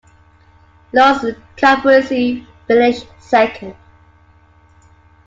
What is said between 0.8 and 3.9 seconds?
Loris Capirossi finished second.